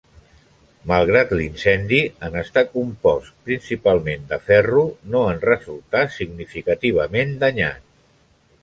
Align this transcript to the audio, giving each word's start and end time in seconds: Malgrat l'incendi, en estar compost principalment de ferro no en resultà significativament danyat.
Malgrat 0.91 1.33
l'incendi, 1.41 1.99
en 2.29 2.37
estar 2.41 2.63
compost 2.71 3.35
principalment 3.51 4.27
de 4.33 4.41
ferro 4.49 4.87
no 5.13 5.23
en 5.35 5.45
resultà 5.47 6.05
significativament 6.19 7.41
danyat. 7.47 7.89